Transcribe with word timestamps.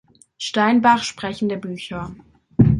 Steinbach 0.39 1.03
sprechende 1.03 1.57
Bücher. 1.57 2.11